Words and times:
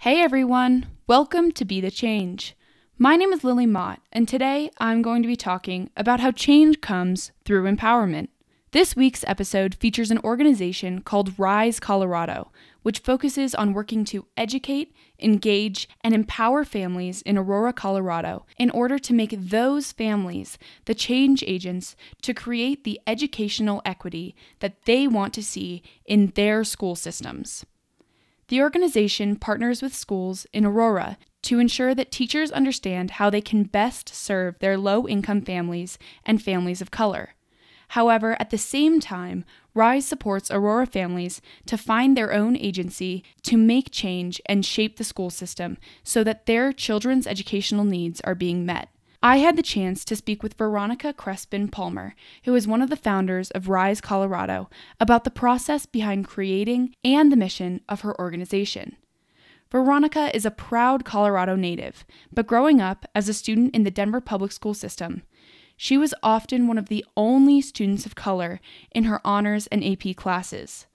Hey 0.00 0.22
everyone, 0.22 0.86
welcome 1.06 1.52
to 1.52 1.66
Be 1.66 1.82
the 1.82 1.90
Change. 1.90 2.56
My 2.96 3.16
name 3.16 3.30
is 3.34 3.44
Lily 3.44 3.66
Mott, 3.66 4.00
and 4.10 4.26
today 4.26 4.70
I'm 4.78 5.02
going 5.02 5.20
to 5.20 5.28
be 5.28 5.36
talking 5.36 5.90
about 5.94 6.20
how 6.20 6.30
change 6.30 6.80
comes 6.80 7.32
through 7.44 7.64
empowerment. 7.64 8.28
This 8.70 8.96
week's 8.96 9.24
episode 9.26 9.74
features 9.74 10.10
an 10.10 10.20
organization 10.24 11.02
called 11.02 11.38
Rise 11.38 11.78
Colorado, 11.78 12.50
which 12.82 13.00
focuses 13.00 13.54
on 13.54 13.74
working 13.74 14.04
to 14.06 14.26
educate, 14.36 14.94
engage, 15.20 15.88
and 16.02 16.14
empower 16.14 16.64
families 16.64 17.22
in 17.22 17.36
Aurora, 17.36 17.72
Colorado, 17.72 18.46
in 18.58 18.70
order 18.70 18.98
to 18.98 19.12
make 19.12 19.34
those 19.36 19.92
families 19.92 20.58
the 20.84 20.94
change 20.94 21.42
agents 21.46 21.96
to 22.22 22.34
create 22.34 22.84
the 22.84 23.00
educational 23.06 23.82
equity 23.84 24.34
that 24.60 24.84
they 24.84 25.06
want 25.06 25.34
to 25.34 25.42
see 25.42 25.82
in 26.04 26.28
their 26.34 26.64
school 26.64 26.94
systems. 26.94 27.66
The 28.48 28.62
organization 28.62 29.36
partners 29.36 29.82
with 29.82 29.94
schools 29.94 30.46
in 30.52 30.64
Aurora 30.64 31.18
to 31.42 31.58
ensure 31.58 31.94
that 31.94 32.10
teachers 32.10 32.50
understand 32.50 33.12
how 33.12 33.30
they 33.30 33.40
can 33.40 33.64
best 33.64 34.08
serve 34.08 34.58
their 34.58 34.78
low 34.78 35.06
income 35.06 35.42
families 35.42 35.98
and 36.24 36.42
families 36.42 36.80
of 36.80 36.90
color. 36.90 37.34
However, 37.92 38.36
at 38.38 38.50
the 38.50 38.58
same 38.58 39.00
time, 39.00 39.44
RISE 39.78 40.04
supports 40.04 40.50
Aurora 40.50 40.86
families 40.86 41.40
to 41.66 41.78
find 41.78 42.16
their 42.16 42.32
own 42.32 42.56
agency 42.56 43.22
to 43.42 43.56
make 43.56 43.92
change 43.92 44.40
and 44.46 44.66
shape 44.66 44.96
the 44.96 45.04
school 45.04 45.30
system 45.30 45.78
so 46.02 46.24
that 46.24 46.46
their 46.46 46.72
children's 46.72 47.28
educational 47.28 47.84
needs 47.84 48.20
are 48.22 48.34
being 48.34 48.66
met. 48.66 48.88
I 49.22 49.36
had 49.36 49.54
the 49.56 49.62
chance 49.62 50.04
to 50.06 50.16
speak 50.16 50.42
with 50.42 50.54
Veronica 50.54 51.12
Crespin 51.12 51.70
Palmer, 51.70 52.16
who 52.42 52.56
is 52.56 52.66
one 52.66 52.82
of 52.82 52.90
the 52.90 52.96
founders 52.96 53.52
of 53.52 53.68
Rise 53.68 54.00
Colorado, 54.00 54.68
about 54.98 55.22
the 55.22 55.30
process 55.30 55.86
behind 55.86 56.26
creating 56.26 56.96
and 57.04 57.30
the 57.30 57.36
mission 57.36 57.80
of 57.88 58.00
her 58.00 58.20
organization. 58.20 58.96
Veronica 59.70 60.34
is 60.34 60.44
a 60.44 60.50
proud 60.50 61.04
Colorado 61.04 61.54
native, 61.54 62.04
but 62.32 62.48
growing 62.48 62.80
up 62.80 63.06
as 63.14 63.28
a 63.28 63.34
student 63.34 63.76
in 63.76 63.84
the 63.84 63.92
Denver 63.92 64.20
public 64.20 64.50
school 64.50 64.74
system, 64.74 65.22
she 65.78 65.96
was 65.96 66.12
often 66.22 66.66
one 66.66 66.76
of 66.76 66.88
the 66.88 67.06
only 67.16 67.62
students 67.62 68.04
of 68.04 68.14
color 68.14 68.60
in 68.90 69.04
her 69.04 69.22
honors 69.24 69.66
and 69.68 69.82
AP 69.82 70.14
classes. 70.16 70.86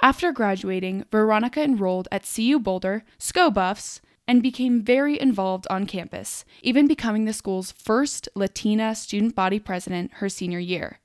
After 0.00 0.32
graduating, 0.32 1.04
Veronica 1.10 1.62
enrolled 1.62 2.08
at 2.10 2.24
CU 2.24 2.58
Boulder, 2.58 3.04
Sko 3.18 3.52
Buffs, 3.52 4.00
and 4.26 4.42
became 4.42 4.82
very 4.82 5.20
involved 5.20 5.66
on 5.68 5.86
campus, 5.86 6.44
even 6.62 6.86
becoming 6.86 7.24
the 7.24 7.32
school's 7.32 7.72
first 7.72 8.28
Latina 8.34 8.94
student 8.94 9.34
body 9.34 9.58
president 9.58 10.14
her 10.14 10.28
senior 10.28 10.60
year. 10.60 11.00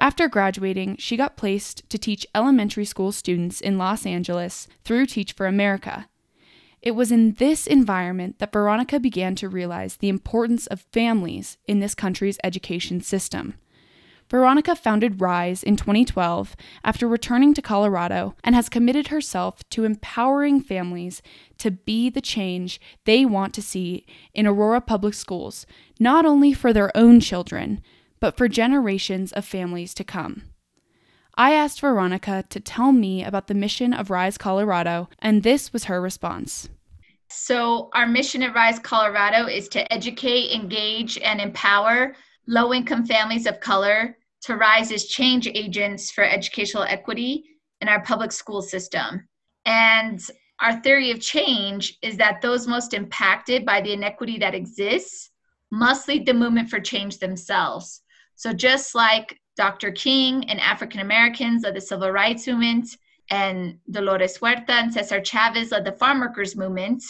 After 0.00 0.28
graduating, 0.28 0.96
she 0.98 1.16
got 1.16 1.36
placed 1.36 1.88
to 1.88 1.98
teach 1.98 2.26
elementary 2.34 2.84
school 2.84 3.10
students 3.10 3.60
in 3.60 3.78
Los 3.78 4.04
Angeles 4.04 4.68
through 4.84 5.06
Teach 5.06 5.32
for 5.32 5.46
America. 5.46 6.08
It 6.84 6.94
was 6.94 7.10
in 7.10 7.32
this 7.32 7.66
environment 7.66 8.40
that 8.40 8.52
Veronica 8.52 9.00
began 9.00 9.34
to 9.36 9.48
realize 9.48 9.96
the 9.96 10.10
importance 10.10 10.66
of 10.66 10.82
families 10.92 11.56
in 11.66 11.80
this 11.80 11.94
country's 11.94 12.36
education 12.44 13.00
system. 13.00 13.54
Veronica 14.28 14.76
founded 14.76 15.18
RISE 15.18 15.62
in 15.62 15.76
2012 15.76 16.54
after 16.84 17.08
returning 17.08 17.54
to 17.54 17.62
Colorado 17.62 18.36
and 18.44 18.54
has 18.54 18.68
committed 18.68 19.08
herself 19.08 19.66
to 19.70 19.84
empowering 19.84 20.60
families 20.60 21.22
to 21.56 21.70
be 21.70 22.10
the 22.10 22.20
change 22.20 22.78
they 23.06 23.24
want 23.24 23.54
to 23.54 23.62
see 23.62 24.04
in 24.34 24.46
Aurora 24.46 24.82
Public 24.82 25.14
Schools, 25.14 25.64
not 25.98 26.26
only 26.26 26.52
for 26.52 26.74
their 26.74 26.94
own 26.94 27.18
children, 27.18 27.80
but 28.20 28.36
for 28.36 28.46
generations 28.46 29.32
of 29.32 29.46
families 29.46 29.94
to 29.94 30.04
come. 30.04 30.42
I 31.34 31.52
asked 31.52 31.80
Veronica 31.80 32.44
to 32.50 32.60
tell 32.60 32.92
me 32.92 33.24
about 33.24 33.46
the 33.46 33.54
mission 33.54 33.94
of 33.94 34.10
Rise 34.10 34.36
Colorado, 34.36 35.08
and 35.18 35.42
this 35.42 35.72
was 35.72 35.84
her 35.84 36.00
response. 36.00 36.68
So, 37.36 37.90
our 37.94 38.06
mission 38.06 38.44
at 38.44 38.54
Rise 38.54 38.78
Colorado 38.78 39.46
is 39.46 39.68
to 39.70 39.92
educate, 39.92 40.52
engage, 40.52 41.18
and 41.18 41.40
empower 41.40 42.14
low 42.46 42.72
income 42.72 43.04
families 43.04 43.46
of 43.46 43.58
color 43.58 44.16
to 44.42 44.56
rise 44.56 44.92
as 44.92 45.06
change 45.06 45.48
agents 45.48 46.12
for 46.12 46.22
educational 46.22 46.84
equity 46.84 47.44
in 47.80 47.88
our 47.88 48.02
public 48.02 48.30
school 48.30 48.62
system. 48.62 49.28
And 49.66 50.20
our 50.60 50.80
theory 50.80 51.10
of 51.10 51.20
change 51.20 51.98
is 52.02 52.16
that 52.18 52.40
those 52.40 52.68
most 52.68 52.94
impacted 52.94 53.66
by 53.66 53.80
the 53.80 53.92
inequity 53.92 54.38
that 54.38 54.54
exists 54.54 55.30
must 55.72 56.06
lead 56.06 56.26
the 56.26 56.34
movement 56.34 56.70
for 56.70 56.78
change 56.78 57.18
themselves. 57.18 58.00
So, 58.36 58.52
just 58.52 58.94
like 58.94 59.40
Dr. 59.56 59.90
King 59.90 60.48
and 60.48 60.60
African 60.60 61.00
Americans 61.00 61.64
led 61.64 61.74
the 61.74 61.80
civil 61.80 62.10
rights 62.10 62.46
movement, 62.46 62.96
and 63.30 63.78
Dolores 63.90 64.36
Huerta 64.36 64.72
and 64.72 64.94
Cesar 64.94 65.20
Chavez 65.20 65.72
led 65.72 65.84
the 65.84 65.92
farm 65.92 66.20
workers 66.20 66.54
movement, 66.54 67.02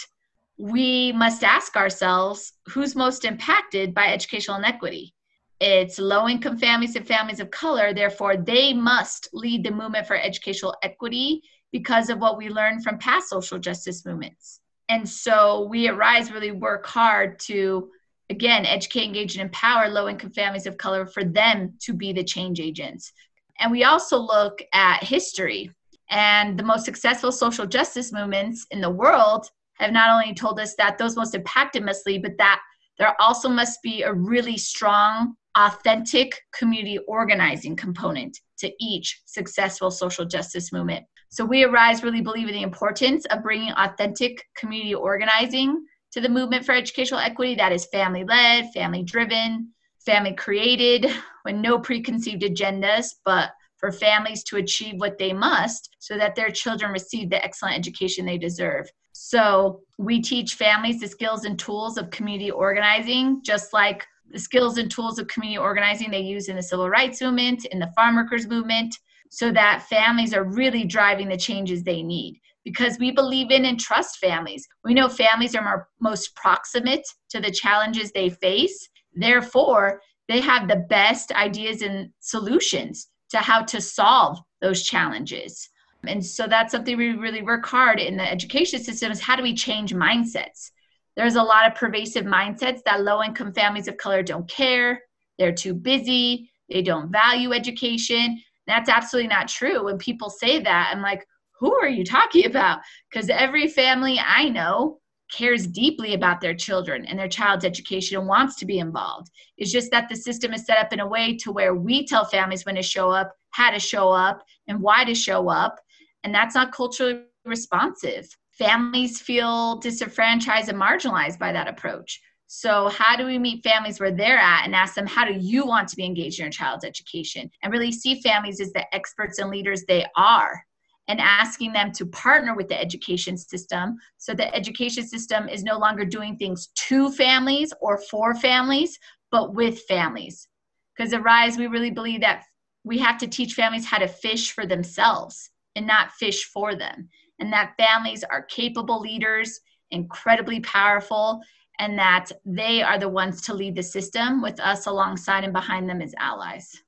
we 0.56 1.12
must 1.12 1.42
ask 1.42 1.76
ourselves 1.76 2.52
who's 2.68 2.94
most 2.94 3.24
impacted 3.24 3.94
by 3.94 4.12
educational 4.12 4.56
inequity. 4.56 5.14
It's 5.60 5.98
low 5.98 6.28
income 6.28 6.58
families 6.58 6.96
and 6.96 7.06
families 7.06 7.40
of 7.40 7.50
color, 7.50 7.92
therefore, 7.92 8.36
they 8.36 8.72
must 8.72 9.28
lead 9.32 9.64
the 9.64 9.70
movement 9.70 10.06
for 10.06 10.16
educational 10.16 10.74
equity 10.82 11.42
because 11.72 12.08
of 12.08 12.18
what 12.18 12.38
we 12.38 12.48
learned 12.48 12.84
from 12.84 12.98
past 12.98 13.28
social 13.28 13.58
justice 13.58 14.04
movements. 14.04 14.60
And 14.88 15.08
so 15.08 15.66
we 15.70 15.88
at 15.88 15.96
RISE 15.96 16.30
really 16.30 16.52
work 16.52 16.86
hard 16.86 17.38
to, 17.40 17.90
again, 18.30 18.66
educate, 18.66 19.04
engage, 19.04 19.36
and 19.36 19.42
empower 19.42 19.88
low 19.88 20.08
income 20.08 20.32
families 20.32 20.66
of 20.66 20.76
color 20.76 21.06
for 21.06 21.24
them 21.24 21.74
to 21.80 21.92
be 21.92 22.12
the 22.12 22.24
change 22.24 22.60
agents. 22.60 23.12
And 23.58 23.72
we 23.72 23.84
also 23.84 24.18
look 24.18 24.62
at 24.72 25.02
history. 25.02 25.70
And 26.10 26.58
the 26.58 26.62
most 26.62 26.84
successful 26.84 27.32
social 27.32 27.66
justice 27.66 28.12
movements 28.12 28.66
in 28.70 28.80
the 28.80 28.90
world 28.90 29.48
have 29.74 29.92
not 29.92 30.10
only 30.10 30.34
told 30.34 30.58
us 30.60 30.74
that 30.76 30.98
those 30.98 31.16
most 31.16 31.34
impacted 31.34 31.84
must 31.84 32.06
lead, 32.06 32.22
but 32.22 32.38
that 32.38 32.60
there 32.98 33.20
also 33.20 33.48
must 33.48 33.82
be 33.82 34.02
a 34.02 34.12
really 34.12 34.56
strong, 34.56 35.34
authentic 35.56 36.40
community 36.56 36.98
organizing 37.08 37.76
component 37.76 38.38
to 38.58 38.72
each 38.80 39.22
successful 39.24 39.90
social 39.90 40.24
justice 40.24 40.72
movement. 40.72 41.04
So 41.30 41.44
we 41.44 41.64
at 41.64 41.72
RISE 41.72 42.04
really 42.04 42.20
believe 42.20 42.48
in 42.48 42.54
the 42.54 42.62
importance 42.62 43.24
of 43.26 43.42
bringing 43.42 43.72
authentic 43.72 44.44
community 44.56 44.94
organizing 44.94 45.84
to 46.12 46.20
the 46.20 46.28
movement 46.28 46.64
for 46.64 46.72
educational 46.72 47.18
equity 47.18 47.56
that 47.56 47.72
is 47.72 47.86
family 47.86 48.22
led, 48.22 48.72
family 48.72 49.02
driven, 49.02 49.72
family 49.98 50.34
created, 50.34 51.10
with 51.44 51.56
no 51.56 51.78
preconceived 51.78 52.42
agendas, 52.42 53.14
but 53.24 53.50
for 53.78 53.90
families 53.90 54.44
to 54.44 54.56
achieve 54.56 54.94
what 54.98 55.18
they 55.18 55.32
must 55.32 55.96
so 55.98 56.16
that 56.16 56.36
their 56.36 56.50
children 56.50 56.92
receive 56.92 57.30
the 57.30 57.44
excellent 57.44 57.76
education 57.76 58.24
they 58.24 58.38
deserve. 58.38 58.88
So 59.26 59.80
we 59.96 60.20
teach 60.20 60.56
families 60.56 61.00
the 61.00 61.08
skills 61.08 61.46
and 61.46 61.58
tools 61.58 61.96
of 61.96 62.10
community 62.10 62.50
organizing, 62.50 63.40
just 63.42 63.72
like 63.72 64.06
the 64.30 64.38
skills 64.38 64.76
and 64.76 64.90
tools 64.90 65.18
of 65.18 65.28
community 65.28 65.56
organizing 65.56 66.10
they 66.10 66.20
use 66.20 66.50
in 66.50 66.56
the 66.56 66.62
civil 66.62 66.90
rights 66.90 67.22
movement, 67.22 67.64
in 67.64 67.78
the 67.78 67.90
farm 67.96 68.16
workers 68.16 68.46
movement, 68.46 68.94
so 69.30 69.50
that 69.50 69.86
families 69.88 70.34
are 70.34 70.44
really 70.44 70.84
driving 70.84 71.30
the 71.30 71.38
changes 71.38 71.82
they 71.82 72.02
need. 72.02 72.38
Because 72.66 72.98
we 72.98 73.12
believe 73.12 73.50
in 73.50 73.64
and 73.64 73.80
trust 73.80 74.18
families. 74.18 74.68
We 74.84 74.92
know 74.92 75.08
families 75.08 75.54
are 75.54 75.64
more, 75.64 75.88
most 76.02 76.36
proximate 76.36 77.06
to 77.30 77.40
the 77.40 77.50
challenges 77.50 78.12
they 78.12 78.28
face. 78.28 78.90
Therefore, 79.14 80.02
they 80.28 80.40
have 80.40 80.68
the 80.68 80.84
best 80.90 81.32
ideas 81.32 81.80
and 81.80 82.10
solutions 82.20 83.08
to 83.30 83.38
how 83.38 83.62
to 83.62 83.80
solve 83.80 84.38
those 84.60 84.82
challenges. 84.82 85.70
And 86.08 86.24
so 86.24 86.46
that's 86.46 86.72
something 86.72 86.96
we 86.96 87.12
really 87.12 87.42
work 87.42 87.66
hard 87.66 88.00
in 88.00 88.16
the 88.16 88.30
education 88.30 88.82
system 88.82 89.12
is 89.12 89.20
how 89.20 89.36
do 89.36 89.42
we 89.42 89.54
change 89.54 89.94
mindsets? 89.94 90.70
There's 91.16 91.36
a 91.36 91.42
lot 91.42 91.66
of 91.66 91.76
pervasive 91.76 92.24
mindsets 92.24 92.82
that 92.84 93.02
low 93.02 93.22
income 93.22 93.52
families 93.52 93.88
of 93.88 93.96
color 93.96 94.22
don't 94.22 94.48
care, 94.48 95.00
they're 95.38 95.52
too 95.52 95.74
busy, 95.74 96.50
they 96.68 96.82
don't 96.82 97.10
value 97.10 97.52
education. 97.52 98.40
That's 98.66 98.88
absolutely 98.88 99.28
not 99.28 99.48
true. 99.48 99.84
When 99.84 99.98
people 99.98 100.30
say 100.30 100.60
that, 100.60 100.90
I'm 100.92 101.02
like, 101.02 101.26
who 101.58 101.74
are 101.74 101.88
you 101.88 102.04
talking 102.04 102.46
about? 102.46 102.80
Because 103.10 103.28
every 103.28 103.68
family 103.68 104.18
I 104.24 104.48
know 104.48 105.00
cares 105.30 105.66
deeply 105.66 106.14
about 106.14 106.40
their 106.40 106.54
children 106.54 107.04
and 107.06 107.18
their 107.18 107.28
child's 107.28 107.64
education 107.64 108.18
and 108.18 108.28
wants 108.28 108.56
to 108.56 108.66
be 108.66 108.78
involved. 108.78 109.30
It's 109.56 109.72
just 109.72 109.90
that 109.90 110.08
the 110.08 110.16
system 110.16 110.52
is 110.52 110.64
set 110.64 110.78
up 110.78 110.92
in 110.92 111.00
a 111.00 111.06
way 111.06 111.36
to 111.38 111.52
where 111.52 111.74
we 111.74 112.06
tell 112.06 112.24
families 112.24 112.64
when 112.64 112.74
to 112.76 112.82
show 112.82 113.10
up, 113.10 113.32
how 113.50 113.70
to 113.70 113.78
show 113.78 114.10
up, 114.10 114.42
and 114.68 114.80
why 114.80 115.04
to 115.04 115.14
show 115.14 115.48
up 115.48 115.80
and 116.24 116.34
that's 116.34 116.54
not 116.54 116.72
culturally 116.72 117.20
responsive. 117.44 118.26
Families 118.52 119.20
feel 119.20 119.76
disenfranchised 119.76 120.68
and 120.68 120.80
marginalized 120.80 121.38
by 121.38 121.52
that 121.52 121.68
approach. 121.68 122.20
So, 122.46 122.88
how 122.88 123.16
do 123.16 123.26
we 123.26 123.38
meet 123.38 123.62
families 123.62 124.00
where 124.00 124.12
they're 124.12 124.38
at 124.38 124.64
and 124.64 124.74
ask 124.74 124.94
them, 124.94 125.06
how 125.06 125.24
do 125.24 125.34
you 125.34 125.66
want 125.66 125.88
to 125.88 125.96
be 125.96 126.04
engaged 126.04 126.38
in 126.38 126.44
your 126.44 126.52
child's 126.52 126.84
education? 126.84 127.50
And 127.62 127.72
really 127.72 127.92
see 127.92 128.20
families 128.20 128.60
as 128.60 128.72
the 128.72 128.84
experts 128.94 129.38
and 129.38 129.50
leaders 129.50 129.84
they 129.86 130.06
are 130.16 130.62
and 131.08 131.20
asking 131.20 131.72
them 131.72 131.92
to 131.92 132.06
partner 132.06 132.54
with 132.54 132.68
the 132.68 132.80
education 132.80 133.36
system 133.36 133.96
so 134.16 134.32
the 134.32 134.54
education 134.54 135.06
system 135.06 135.48
is 135.48 135.62
no 135.62 135.78
longer 135.78 136.04
doing 136.04 136.36
things 136.36 136.68
to 136.74 137.10
families 137.12 137.72
or 137.80 137.98
for 137.98 138.34
families, 138.34 138.98
but 139.30 139.54
with 139.54 139.82
families. 139.82 140.48
Because 140.96 141.12
at 141.12 141.22
Rise, 141.22 141.58
we 141.58 141.66
really 141.66 141.90
believe 141.90 142.20
that 142.20 142.44
we 142.84 142.98
have 142.98 143.18
to 143.18 143.26
teach 143.26 143.54
families 143.54 143.84
how 143.84 143.98
to 143.98 144.06
fish 144.06 144.52
for 144.52 144.64
themselves 144.64 145.50
and 145.76 145.86
not 145.86 146.12
fish 146.12 146.44
for 146.44 146.74
them. 146.74 147.08
And 147.38 147.52
that 147.52 147.74
families 147.76 148.24
are 148.24 148.42
capable 148.42 149.00
leaders, 149.00 149.60
incredibly 149.90 150.60
powerful, 150.60 151.40
and 151.78 151.98
that 151.98 152.30
they 152.44 152.82
are 152.82 152.98
the 152.98 153.08
ones 153.08 153.40
to 153.42 153.54
lead 153.54 153.74
the 153.74 153.82
system 153.82 154.40
with 154.40 154.60
us 154.60 154.86
alongside 154.86 155.44
and 155.44 155.52
behind 155.52 155.88
them 155.88 156.00
as 156.00 156.14
allies. 156.18 156.82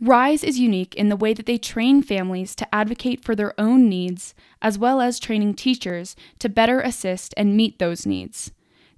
RISE 0.00 0.44
is 0.44 0.58
unique 0.58 0.94
in 0.94 1.08
the 1.08 1.16
way 1.16 1.32
that 1.32 1.46
they 1.46 1.56
train 1.56 2.02
families 2.02 2.54
to 2.56 2.74
advocate 2.74 3.24
for 3.24 3.34
their 3.34 3.58
own 3.58 3.88
needs, 3.88 4.34
as 4.60 4.78
well 4.78 5.00
as 5.00 5.18
training 5.18 5.54
teachers 5.54 6.14
to 6.38 6.50
better 6.50 6.80
assist 6.80 7.32
and 7.36 7.56
meet 7.56 7.78
those 7.78 8.04
needs. 8.04 8.52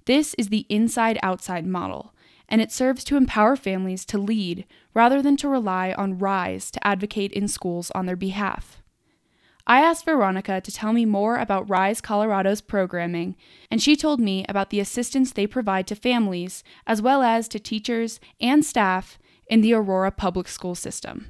This 0.05 0.33
is 0.33 0.49
the 0.49 0.65
inside 0.67 1.17
outside 1.23 1.65
model, 1.65 2.13
and 2.49 2.61
it 2.61 2.71
serves 2.71 3.05
to 3.05 3.15
empower 3.15 3.55
families 3.55 4.05
to 4.05 4.17
lead 4.17 4.65
rather 4.93 5.21
than 5.21 5.37
to 5.37 5.47
rely 5.47 5.93
on 5.93 6.17
RISE 6.17 6.71
to 6.71 6.87
advocate 6.87 7.31
in 7.31 7.47
schools 7.47 7.91
on 7.91 8.05
their 8.05 8.15
behalf. 8.15 8.81
I 9.67 9.81
asked 9.81 10.05
Veronica 10.05 10.61
to 10.61 10.71
tell 10.71 10.93
me 10.93 11.05
more 11.05 11.37
about 11.37 11.69
RISE 11.69 12.01
Colorado's 12.01 12.59
programming, 12.59 13.35
and 13.69 13.81
she 13.81 13.95
told 13.95 14.19
me 14.19 14.43
about 14.49 14.71
the 14.71 14.79
assistance 14.79 15.31
they 15.31 15.45
provide 15.45 15.85
to 15.87 15.95
families, 15.95 16.63
as 16.87 17.03
well 17.03 17.21
as 17.21 17.47
to 17.49 17.59
teachers 17.59 18.19
and 18.41 18.65
staff 18.65 19.19
in 19.47 19.61
the 19.61 19.73
Aurora 19.73 20.11
public 20.11 20.47
school 20.47 20.73
system? 20.73 21.27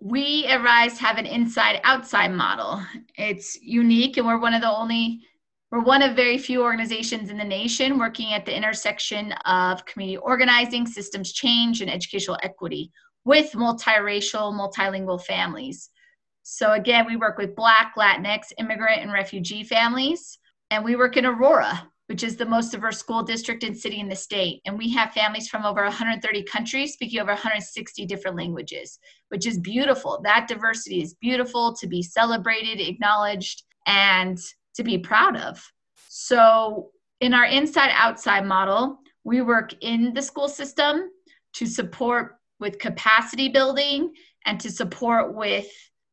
We 0.00 0.46
at 0.46 0.62
Rise 0.62 0.98
have 0.98 1.18
an 1.18 1.26
inside 1.26 1.80
outside 1.84 2.32
model. 2.32 2.80
It's 3.16 3.58
unique, 3.60 4.16
and 4.16 4.26
we're 4.26 4.38
one 4.38 4.54
of 4.54 4.60
the 4.60 4.70
only, 4.70 5.20
we're 5.70 5.82
one 5.82 6.02
of 6.02 6.16
very 6.16 6.36
few 6.36 6.62
organizations 6.62 7.30
in 7.30 7.38
the 7.38 7.44
nation 7.44 7.98
working 7.98 8.32
at 8.32 8.44
the 8.44 8.56
intersection 8.56 9.32
of 9.44 9.84
community 9.86 10.16
organizing, 10.16 10.86
systems 10.86 11.32
change, 11.32 11.80
and 11.80 11.90
educational 11.90 12.38
equity 12.42 12.90
with 13.24 13.52
multiracial, 13.52 14.52
multilingual 14.52 15.22
families. 15.22 15.90
So, 16.42 16.72
again, 16.72 17.06
we 17.06 17.16
work 17.16 17.38
with 17.38 17.54
Black, 17.54 17.94
Latinx, 17.96 18.52
immigrant, 18.58 19.02
and 19.02 19.12
refugee 19.12 19.62
families, 19.62 20.38
and 20.70 20.84
we 20.84 20.96
work 20.96 21.16
in 21.16 21.26
Aurora, 21.26 21.88
which 22.06 22.24
is 22.24 22.36
the 22.36 22.46
most 22.46 22.72
diverse 22.72 22.98
school 22.98 23.22
district 23.22 23.62
and 23.62 23.76
city 23.76 24.00
in 24.00 24.08
the 24.08 24.16
state. 24.16 24.60
And 24.66 24.76
we 24.76 24.90
have 24.90 25.12
families 25.12 25.48
from 25.48 25.64
over 25.64 25.84
130 25.84 26.42
countries 26.44 26.94
speaking 26.94 27.20
over 27.20 27.30
160 27.30 28.06
different 28.06 28.36
languages, 28.36 28.98
which 29.28 29.46
is 29.46 29.60
beautiful. 29.60 30.20
That 30.24 30.48
diversity 30.48 31.02
is 31.02 31.14
beautiful 31.14 31.76
to 31.76 31.86
be 31.86 32.02
celebrated, 32.02 32.80
acknowledged, 32.80 33.62
and 33.86 34.36
to 34.80 34.84
be 34.84 34.98
proud 34.98 35.36
of. 35.36 35.62
So, 36.08 36.90
in 37.20 37.34
our 37.34 37.44
inside 37.44 37.90
outside 37.92 38.46
model, 38.46 38.98
we 39.24 39.42
work 39.42 39.74
in 39.82 40.14
the 40.14 40.22
school 40.22 40.48
system 40.48 41.10
to 41.52 41.66
support 41.66 42.36
with 42.58 42.78
capacity 42.78 43.50
building 43.50 44.14
and 44.46 44.58
to 44.60 44.70
support 44.70 45.34
with 45.34 45.68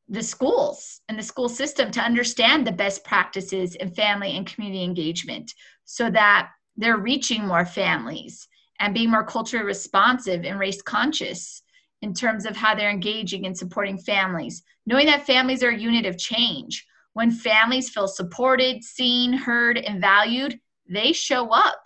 the 0.10 0.22
schools 0.22 1.02
and 1.08 1.18
the 1.18 1.24
school 1.24 1.48
system 1.48 1.92
to 1.92 2.02
understand 2.02 2.66
the 2.68 2.72
best 2.72 3.04
practices 3.06 3.76
in 3.76 3.90
family 3.92 4.36
and 4.36 4.48
community 4.48 4.84
engagement 4.84 5.54
so 5.86 6.10
that 6.10 6.50
they're 6.76 6.98
reaching 6.98 7.48
more 7.48 7.66
families 7.66 8.48
and 8.80 8.94
being 8.94 9.10
more 9.10 9.24
culturally 9.24 9.66
responsive 9.66 10.44
and 10.44 10.60
race 10.60 10.82
conscious 10.82 11.62
in 12.02 12.14
terms 12.14 12.46
of 12.46 12.56
how 12.56 12.76
they're 12.76 12.90
engaging 12.90 13.46
and 13.46 13.58
supporting 13.58 13.98
families. 13.98 14.64
Knowing 14.86 15.08
that 15.08 15.26
families 15.26 15.64
are 15.64 15.70
a 15.70 15.78
unit 15.78 16.06
of 16.06 16.18
change. 16.18 16.86
When 17.18 17.32
families 17.32 17.90
feel 17.90 18.08
supported, 18.08 18.84
seen, 18.84 19.34
heard, 19.34 19.80
and 19.80 20.00
valued, 20.00 20.60
they 20.88 21.14
show 21.14 21.50
up 21.50 21.82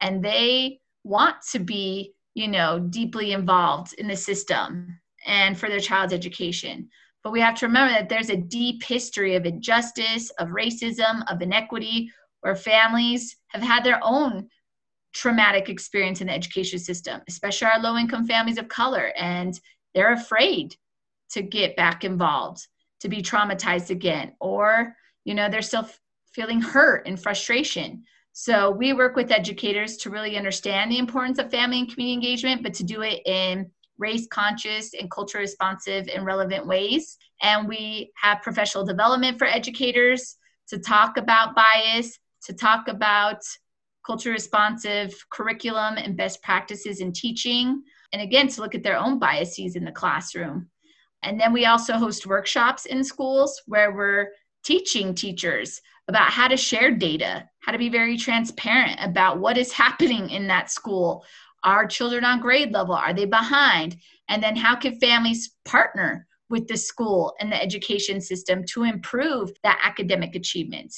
and 0.00 0.24
they 0.24 0.80
want 1.04 1.36
to 1.50 1.58
be, 1.58 2.14
you 2.32 2.48
know, 2.48 2.78
deeply 2.78 3.32
involved 3.32 3.92
in 3.98 4.08
the 4.08 4.16
system 4.16 4.98
and 5.26 5.58
for 5.58 5.68
their 5.68 5.80
child's 5.80 6.14
education. 6.14 6.88
But 7.22 7.32
we 7.32 7.42
have 7.42 7.56
to 7.56 7.66
remember 7.66 7.92
that 7.92 8.08
there's 8.08 8.30
a 8.30 8.38
deep 8.38 8.82
history 8.82 9.34
of 9.34 9.44
injustice, 9.44 10.30
of 10.38 10.48
racism, 10.48 11.30
of 11.30 11.42
inequity, 11.42 12.10
where 12.40 12.56
families 12.56 13.36
have 13.48 13.62
had 13.62 13.84
their 13.84 14.00
own 14.02 14.48
traumatic 15.12 15.68
experience 15.68 16.22
in 16.22 16.28
the 16.28 16.32
education 16.32 16.78
system, 16.78 17.20
especially 17.28 17.68
our 17.68 17.82
low 17.82 17.98
income 17.98 18.26
families 18.26 18.56
of 18.56 18.68
color, 18.68 19.12
and 19.14 19.60
they're 19.94 20.14
afraid 20.14 20.74
to 21.32 21.42
get 21.42 21.76
back 21.76 22.02
involved, 22.02 22.66
to 23.00 23.08
be 23.08 23.22
traumatized 23.22 23.90
again, 23.90 24.32
or, 24.40 24.94
you 25.24 25.34
know, 25.34 25.48
they're 25.48 25.62
still 25.62 25.88
feeling 26.32 26.60
hurt 26.60 27.06
and 27.06 27.20
frustration. 27.20 28.04
So 28.32 28.70
we 28.70 28.92
work 28.92 29.16
with 29.16 29.32
educators 29.32 29.96
to 29.98 30.10
really 30.10 30.36
understand 30.36 30.90
the 30.90 30.98
importance 30.98 31.38
of 31.38 31.50
family 31.50 31.80
and 31.80 31.92
community 31.92 32.14
engagement, 32.14 32.62
but 32.62 32.74
to 32.74 32.84
do 32.84 33.02
it 33.02 33.20
in 33.26 33.70
race 33.98 34.26
conscious 34.28 34.94
and 34.94 35.10
culture 35.10 35.38
responsive 35.38 36.08
and 36.08 36.24
relevant 36.24 36.66
ways. 36.66 37.18
And 37.42 37.68
we 37.68 38.12
have 38.14 38.42
professional 38.42 38.84
development 38.84 39.38
for 39.38 39.46
educators 39.46 40.36
to 40.68 40.78
talk 40.78 41.16
about 41.16 41.54
bias, 41.54 42.18
to 42.46 42.52
talk 42.52 42.88
about 42.88 43.42
culture 44.06 44.30
responsive 44.30 45.12
curriculum 45.30 45.96
and 45.96 46.16
best 46.16 46.42
practices 46.42 47.00
in 47.00 47.12
teaching. 47.12 47.82
And 48.12 48.22
again, 48.22 48.48
to 48.48 48.60
look 48.60 48.74
at 48.74 48.82
their 48.82 48.96
own 48.96 49.18
biases 49.18 49.76
in 49.76 49.84
the 49.84 49.92
classroom. 49.92 50.68
And 51.22 51.40
then 51.40 51.52
we 51.52 51.66
also 51.66 51.94
host 51.94 52.26
workshops 52.26 52.86
in 52.86 53.04
schools 53.04 53.60
where 53.66 53.92
we're 53.92 54.28
teaching 54.64 55.14
teachers 55.14 55.80
about 56.08 56.30
how 56.30 56.48
to 56.48 56.56
share 56.56 56.90
data, 56.90 57.48
how 57.60 57.72
to 57.72 57.78
be 57.78 57.88
very 57.88 58.16
transparent 58.16 58.98
about 59.00 59.38
what 59.38 59.56
is 59.56 59.72
happening 59.72 60.30
in 60.30 60.46
that 60.48 60.70
school, 60.70 61.24
are 61.62 61.86
children 61.86 62.24
on 62.24 62.40
grade 62.40 62.72
level? 62.72 62.94
Are 62.94 63.12
they 63.12 63.26
behind? 63.26 63.96
And 64.28 64.42
then 64.42 64.56
how 64.56 64.76
can 64.76 64.98
families 64.98 65.56
partner 65.64 66.26
with 66.48 66.66
the 66.68 66.76
school 66.76 67.34
and 67.38 67.52
the 67.52 67.62
education 67.62 68.20
system 68.20 68.64
to 68.70 68.84
improve 68.84 69.52
that 69.62 69.80
academic 69.82 70.34
achievement? 70.34 70.94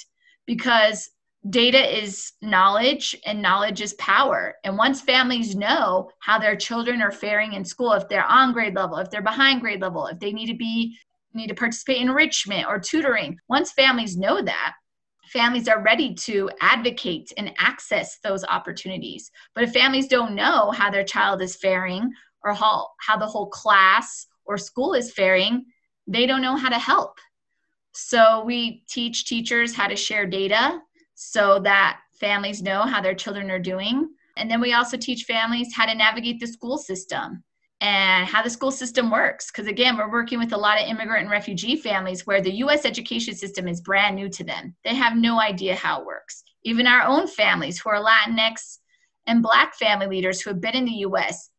Because 0.46 1.10
data 1.50 2.02
is 2.02 2.32
knowledge 2.40 3.16
and 3.26 3.42
knowledge 3.42 3.80
is 3.80 3.94
power. 3.94 4.54
And 4.64 4.78
once 4.78 5.00
families 5.00 5.56
know 5.56 6.10
how 6.20 6.38
their 6.38 6.56
children 6.56 7.02
are 7.02 7.10
faring 7.10 7.54
in 7.54 7.64
school, 7.64 7.92
if 7.92 8.08
they're 8.08 8.26
on 8.26 8.52
grade 8.52 8.74
level, 8.74 8.98
if 8.98 9.10
they're 9.10 9.22
behind 9.22 9.60
grade 9.60 9.80
level, 9.80 10.06
if 10.06 10.18
they 10.20 10.32
need 10.32 10.46
to 10.46 10.56
be 10.56 10.96
need 11.34 11.48
to 11.48 11.54
participate 11.54 11.96
in 11.96 12.08
enrichment 12.08 12.66
or 12.68 12.78
tutoring, 12.78 13.38
once 13.48 13.72
families 13.72 14.18
know 14.18 14.42
that, 14.42 14.74
families 15.24 15.66
are 15.66 15.82
ready 15.82 16.14
to 16.14 16.50
advocate 16.60 17.32
and 17.38 17.54
access 17.58 18.18
those 18.18 18.44
opportunities. 18.44 19.30
But 19.54 19.64
if 19.64 19.72
families 19.72 20.08
don't 20.08 20.34
know 20.34 20.70
how 20.72 20.90
their 20.90 21.04
child 21.04 21.40
is 21.40 21.56
faring 21.56 22.12
or 22.44 22.52
how, 22.52 22.88
how 23.00 23.16
the 23.16 23.26
whole 23.26 23.46
class 23.46 24.26
or 24.44 24.58
school 24.58 24.92
is 24.92 25.10
faring, 25.10 25.64
they 26.06 26.26
don't 26.26 26.42
know 26.42 26.56
how 26.56 26.68
to 26.68 26.78
help. 26.78 27.16
So 27.92 28.44
we 28.44 28.84
teach 28.88 29.24
teachers 29.24 29.74
how 29.74 29.88
to 29.88 29.96
share 29.96 30.26
data 30.26 30.82
so 31.14 31.58
that 31.60 32.00
families 32.20 32.62
know 32.62 32.82
how 32.82 33.00
their 33.00 33.14
children 33.14 33.50
are 33.50 33.58
doing. 33.58 34.08
And 34.36 34.50
then 34.50 34.60
we 34.60 34.72
also 34.72 34.96
teach 34.96 35.24
families 35.24 35.74
how 35.74 35.86
to 35.86 35.94
navigate 35.94 36.40
the 36.40 36.46
school 36.46 36.78
system 36.78 37.42
and 37.80 38.26
how 38.26 38.42
the 38.42 38.50
school 38.50 38.70
system 38.70 39.10
works. 39.10 39.50
Because 39.50 39.66
again, 39.66 39.96
we're 39.96 40.10
working 40.10 40.38
with 40.38 40.52
a 40.52 40.56
lot 40.56 40.80
of 40.80 40.88
immigrant 40.88 41.22
and 41.22 41.30
refugee 41.30 41.76
families 41.76 42.26
where 42.26 42.40
the 42.40 42.54
US 42.64 42.84
education 42.84 43.34
system 43.34 43.66
is 43.68 43.80
brand 43.80 44.16
new 44.16 44.28
to 44.30 44.44
them. 44.44 44.74
They 44.84 44.94
have 44.94 45.16
no 45.16 45.40
idea 45.40 45.74
how 45.74 46.00
it 46.00 46.06
works. 46.06 46.44
Even 46.64 46.86
our 46.86 47.02
own 47.02 47.26
families 47.26 47.80
who 47.80 47.90
are 47.90 48.02
Latinx 48.02 48.78
and 49.26 49.42
Black 49.42 49.74
family 49.74 50.06
leaders 50.06 50.40
who 50.40 50.50
have 50.50 50.60
been 50.60 50.76
in 50.76 50.84
the 50.84 51.04
US, 51.08 51.50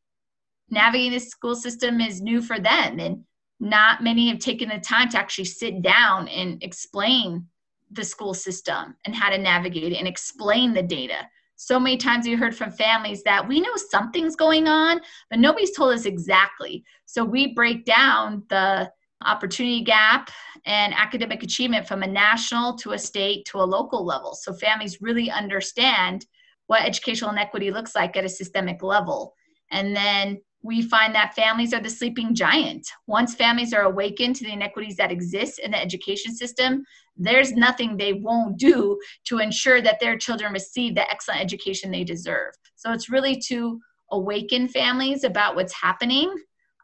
navigating 0.70 1.12
the 1.12 1.20
school 1.20 1.56
system 1.56 2.00
is 2.00 2.22
new 2.22 2.42
for 2.42 2.58
them. 2.58 3.00
And 3.00 3.26
not 3.60 4.04
many 4.04 4.30
have 4.30 4.40
taken 4.40 4.70
the 4.70 4.80
time 4.80 5.10
to 5.10 5.18
actually 5.18 5.46
sit 5.46 5.82
down 5.82 6.28
and 6.28 6.62
explain 6.64 7.48
the 7.96 8.04
school 8.04 8.34
system 8.34 8.96
and 9.06 9.16
how 9.16 9.30
to 9.30 9.38
navigate 9.38 9.94
it 9.94 9.98
and 9.98 10.08
explain 10.08 10.74
the 10.74 10.84
data 10.84 11.28
so 11.56 11.80
many 11.80 11.98
times 11.98 12.26
we 12.26 12.34
heard 12.34 12.56
from 12.56 12.72
families 12.72 13.24
that 13.24 13.48
we 13.48 13.62
know 13.62 13.76
something's 13.76 14.36
going 14.36 14.68
on, 14.68 15.00
but 15.30 15.40
nobody's 15.40 15.76
told 15.76 15.94
us 15.94 16.06
exactly. 16.06 16.84
So 17.06 17.24
we 17.24 17.54
break 17.54 17.86
down 17.86 18.44
the 18.50 18.92
opportunity 19.24 19.82
gap 19.82 20.30
and 20.66 20.94
academic 20.94 21.44
achievement 21.44 21.88
from 21.88 22.04
a 22.04 22.08
national 22.08 22.76
to 22.78 22.92
a 22.92 23.00
state 23.00 23.46
to 23.46 23.60
a 23.60 23.64
local 23.64 24.06
level. 24.06 24.34
So 24.36 24.54
families 24.54 24.98
really 25.00 25.32
understand 25.32 26.26
what 26.68 26.84
educational 26.84 27.32
inequity 27.32 27.72
looks 27.72 27.96
like 27.96 28.18
at 28.18 28.26
a 28.26 28.30
systemic 28.30 28.84
level. 28.84 29.34
And 29.72 29.96
then 29.96 30.42
we 30.64 30.82
find 30.82 31.14
that 31.14 31.36
families 31.36 31.74
are 31.74 31.82
the 31.82 31.90
sleeping 31.90 32.34
giant. 32.34 32.88
Once 33.06 33.36
families 33.36 33.74
are 33.74 33.84
awakened 33.84 34.36
to 34.38 34.46
the 34.46 34.54
inequities 34.54 34.96
that 34.96 35.12
exist 35.12 35.60
in 35.60 35.72
the 35.72 35.80
education 35.80 36.34
system, 36.34 36.86
there's 37.18 37.52
nothing 37.52 37.98
they 37.98 38.14
won't 38.14 38.58
do 38.58 38.98
to 39.26 39.40
ensure 39.40 39.82
that 39.82 40.00
their 40.00 40.18
children 40.18 40.54
receive 40.54 40.96
the 40.96 41.10
excellent 41.12 41.42
education 41.42 41.92
they 41.92 42.06
deserve. 42.06 42.54
So 42.76 42.94
it's 42.94 43.10
really 43.10 43.40
to 43.48 43.80
awaken 44.12 44.70
families 44.70 45.26
about 45.26 45.56
what's 45.56 45.74
happening. 45.74 46.34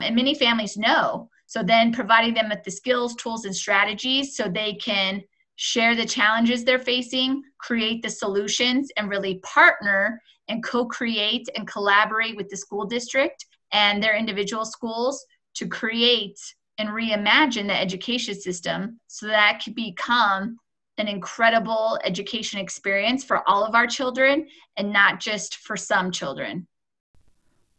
And 0.01 0.15
many 0.15 0.35
families 0.35 0.77
know. 0.77 1.29
So 1.47 1.63
then 1.63 1.93
providing 1.93 2.33
them 2.33 2.49
with 2.49 2.63
the 2.63 2.71
skills, 2.71 3.15
tools, 3.15 3.45
and 3.45 3.55
strategies 3.55 4.35
so 4.35 4.49
they 4.49 4.73
can 4.75 5.23
share 5.55 5.95
the 5.95 6.05
challenges 6.05 6.63
they're 6.63 6.79
facing, 6.79 7.43
create 7.59 8.01
the 8.01 8.09
solutions, 8.09 8.89
and 8.97 9.09
really 9.09 9.39
partner 9.39 10.21
and 10.47 10.63
co 10.63 10.85
create 10.85 11.47
and 11.55 11.67
collaborate 11.67 12.35
with 12.35 12.49
the 12.49 12.57
school 12.57 12.85
district 12.85 13.45
and 13.71 14.01
their 14.01 14.15
individual 14.15 14.65
schools 14.65 15.25
to 15.55 15.67
create 15.67 16.39
and 16.77 16.89
reimagine 16.89 17.67
the 17.67 17.79
education 17.79 18.33
system 18.33 18.99
so 19.07 19.27
that 19.27 19.61
could 19.63 19.75
become 19.75 20.57
an 20.97 21.07
incredible 21.07 21.99
education 22.03 22.59
experience 22.59 23.23
for 23.23 23.47
all 23.47 23.63
of 23.63 23.75
our 23.75 23.87
children 23.87 24.47
and 24.77 24.91
not 24.91 25.19
just 25.19 25.57
for 25.57 25.77
some 25.77 26.11
children. 26.11 26.67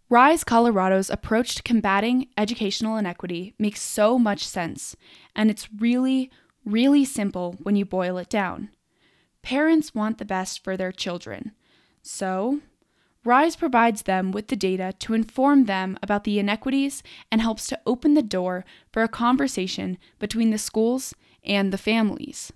Rise 0.08 0.42
Colorado's 0.42 1.08
approach 1.08 1.54
to 1.54 1.62
combating 1.62 2.28
educational 2.36 2.96
inequity 2.96 3.54
makes 3.58 3.80
so 3.80 4.18
much 4.18 4.44
sense, 4.44 4.96
and 5.36 5.50
it's 5.50 5.68
really, 5.78 6.30
really 6.64 7.04
simple 7.04 7.56
when 7.62 7.76
you 7.76 7.84
boil 7.84 8.18
it 8.18 8.28
down. 8.28 8.70
Parents 9.42 9.94
want 9.94 10.18
the 10.18 10.24
best 10.24 10.64
for 10.64 10.76
their 10.76 10.90
children. 10.90 11.52
So, 12.02 12.60
Rise 13.24 13.54
provides 13.54 14.02
them 14.02 14.32
with 14.32 14.48
the 14.48 14.56
data 14.56 14.94
to 15.00 15.12
inform 15.12 15.64
them 15.66 15.98
about 16.02 16.24
the 16.24 16.38
inequities 16.38 17.02
and 17.30 17.40
helps 17.40 17.66
to 17.66 17.80
open 17.84 18.14
the 18.14 18.22
door 18.22 18.64
for 18.92 19.02
a 19.02 19.08
conversation 19.08 19.98
between 20.18 20.50
the 20.50 20.58
schools 20.58 21.14
and 21.44 21.72
the 21.72 21.78
families. 21.78 22.52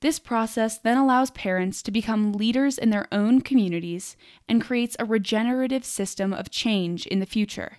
This 0.00 0.18
process 0.18 0.78
then 0.78 0.96
allows 0.96 1.30
parents 1.30 1.82
to 1.82 1.90
become 1.90 2.32
leaders 2.32 2.78
in 2.78 2.90
their 2.90 3.06
own 3.12 3.40
communities 3.40 4.16
and 4.48 4.62
creates 4.62 4.96
a 4.98 5.04
regenerative 5.04 5.84
system 5.84 6.32
of 6.32 6.50
change 6.50 7.06
in 7.06 7.20
the 7.20 7.26
future. 7.26 7.78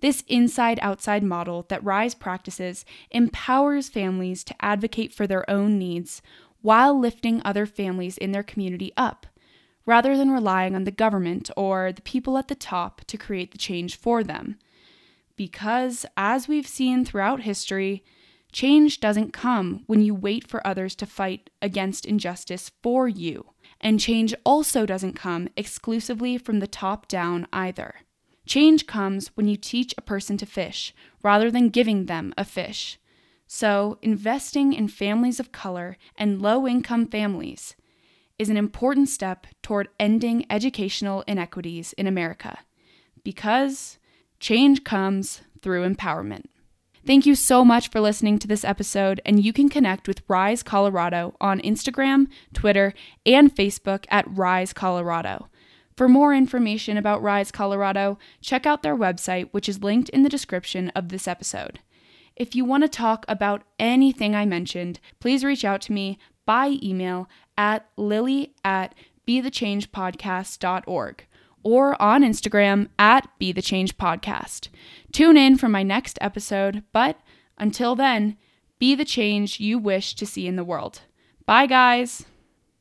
This 0.00 0.24
inside 0.28 0.78
outside 0.82 1.22
model 1.22 1.66
that 1.68 1.82
RISE 1.84 2.14
practices 2.14 2.84
empowers 3.10 3.88
families 3.88 4.44
to 4.44 4.54
advocate 4.60 5.12
for 5.12 5.26
their 5.26 5.48
own 5.50 5.78
needs 5.78 6.20
while 6.62 6.98
lifting 6.98 7.40
other 7.44 7.66
families 7.66 8.18
in 8.18 8.32
their 8.32 8.42
community 8.42 8.92
up, 8.96 9.26
rather 9.86 10.16
than 10.16 10.30
relying 10.30 10.74
on 10.74 10.84
the 10.84 10.90
government 10.90 11.50
or 11.56 11.92
the 11.92 12.02
people 12.02 12.36
at 12.36 12.48
the 12.48 12.54
top 12.54 13.02
to 13.06 13.16
create 13.16 13.52
the 13.52 13.58
change 13.58 13.96
for 13.96 14.22
them. 14.22 14.58
Because, 15.36 16.04
as 16.16 16.48
we've 16.48 16.66
seen 16.66 17.04
throughout 17.04 17.42
history, 17.42 18.04
Change 18.56 19.00
doesn't 19.00 19.34
come 19.34 19.82
when 19.86 20.00
you 20.00 20.14
wait 20.14 20.48
for 20.48 20.66
others 20.66 20.94
to 20.96 21.04
fight 21.04 21.50
against 21.60 22.06
injustice 22.06 22.70
for 22.82 23.06
you. 23.06 23.50
And 23.82 24.00
change 24.00 24.34
also 24.44 24.86
doesn't 24.86 25.12
come 25.12 25.48
exclusively 25.58 26.38
from 26.38 26.60
the 26.60 26.66
top 26.66 27.06
down 27.06 27.46
either. 27.52 27.96
Change 28.46 28.86
comes 28.86 29.28
when 29.34 29.46
you 29.46 29.56
teach 29.56 29.94
a 29.98 30.00
person 30.00 30.38
to 30.38 30.46
fish 30.46 30.94
rather 31.22 31.50
than 31.50 31.68
giving 31.68 32.06
them 32.06 32.32
a 32.38 32.44
fish. 32.44 32.98
So, 33.46 33.98
investing 34.00 34.72
in 34.72 34.88
families 34.88 35.38
of 35.38 35.52
color 35.52 35.98
and 36.16 36.40
low 36.40 36.66
income 36.66 37.06
families 37.08 37.76
is 38.38 38.48
an 38.50 38.56
important 38.56 39.08
step 39.08 39.46
toward 39.62 39.88
ending 39.98 40.46
educational 40.50 41.24
inequities 41.26 41.92
in 41.94 42.06
America 42.06 42.58
because 43.24 43.98
change 44.38 44.84
comes 44.84 45.42
through 45.62 45.88
empowerment. 45.88 46.44
Thank 47.06 47.24
you 47.24 47.36
so 47.36 47.64
much 47.64 47.88
for 47.88 48.00
listening 48.00 48.40
to 48.40 48.48
this 48.48 48.64
episode, 48.64 49.20
and 49.24 49.44
you 49.44 49.52
can 49.52 49.68
connect 49.68 50.08
with 50.08 50.22
Rise 50.28 50.64
Colorado 50.64 51.36
on 51.40 51.60
Instagram, 51.60 52.26
Twitter, 52.52 52.92
and 53.24 53.54
Facebook 53.54 54.06
at 54.10 54.26
Rise 54.28 54.72
Colorado. 54.72 55.48
For 55.96 56.08
more 56.08 56.34
information 56.34 56.96
about 56.96 57.22
Rise 57.22 57.52
Colorado, 57.52 58.18
check 58.40 58.66
out 58.66 58.82
their 58.82 58.96
website, 58.96 59.48
which 59.52 59.68
is 59.68 59.84
linked 59.84 60.08
in 60.08 60.24
the 60.24 60.28
description 60.28 60.90
of 60.90 61.08
this 61.08 61.28
episode. 61.28 61.78
If 62.34 62.54
you 62.54 62.64
want 62.64 62.82
to 62.82 62.88
talk 62.88 63.24
about 63.28 63.62
anything 63.78 64.34
I 64.34 64.44
mentioned, 64.44 65.00
please 65.20 65.44
reach 65.44 65.64
out 65.64 65.80
to 65.82 65.92
me 65.92 66.18
by 66.46 66.78
email 66.82 67.28
at 67.58 67.86
lily 67.96 68.54
at 68.64 68.94
bethechangepodcast.org 69.28 71.26
or 71.62 72.00
on 72.00 72.22
Instagram 72.22 72.88
at 72.98 73.28
Be 73.38 73.50
the 73.52 73.60
Change 73.60 73.96
Podcast. 73.98 74.68
Tune 75.12 75.36
in 75.36 75.58
for 75.58 75.68
my 75.68 75.82
next 75.82 76.16
episode, 76.20 76.84
but 76.92 77.18
until 77.58 77.96
then, 77.96 78.36
be 78.78 78.94
the 78.94 79.04
change 79.04 79.58
you 79.58 79.78
wish 79.78 80.14
to 80.14 80.26
see 80.26 80.46
in 80.46 80.56
the 80.56 80.64
world. 80.64 81.02
Bye, 81.44 81.66
guys. 81.66 82.24